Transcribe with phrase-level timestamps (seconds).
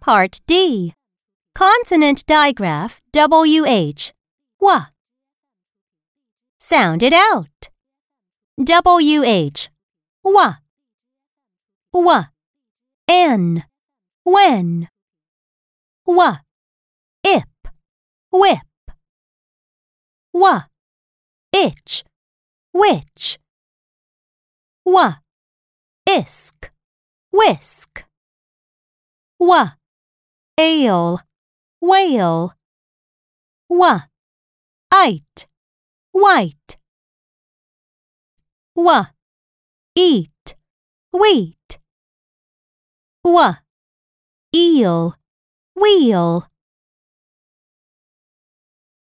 [0.00, 0.94] Part D.
[1.54, 4.12] Consonant digraph WH.
[4.58, 4.86] Wa.
[6.58, 7.68] Sound it out.
[8.58, 9.68] WH.
[10.24, 10.54] Wa.
[11.92, 12.24] Wa.
[13.06, 13.64] N.
[14.24, 14.88] When.
[16.06, 16.38] Wa.
[17.22, 17.68] Ip.
[18.32, 18.66] Whip.
[20.32, 20.62] Wa.
[21.52, 22.04] Itch.
[22.72, 23.38] Which.
[24.84, 25.16] Wa.
[26.18, 26.72] Isk.
[27.30, 28.04] Whisk.
[29.38, 29.76] Wa.
[30.58, 31.18] Ale.
[31.80, 32.54] Whale.
[33.68, 34.00] Wa.
[34.90, 35.46] Ite.
[36.10, 36.78] White.
[38.74, 39.06] Wa.
[39.94, 40.56] Eat.
[41.12, 41.78] Wheat.
[43.22, 43.54] Wa.
[44.52, 45.14] Eel.
[45.76, 46.48] Wheel.